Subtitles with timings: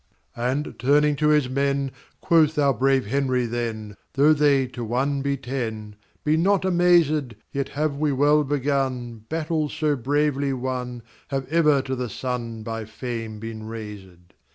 [0.41, 1.91] And turning to his men,
[2.21, 7.35] Quoth our brave Henry then: Though they to one be ten, Be not amazëd.
[7.51, 12.85] Yet have we well begun, Battles so bravely won Have ever to the sun By
[12.85, 14.31] fame been raisëd.